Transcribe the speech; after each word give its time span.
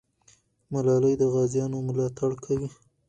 ملالۍ 0.71 1.13
د 1.17 1.23
غازیانو 1.33 1.77
ملاتړ 1.87 2.31
کوي. 2.45 2.69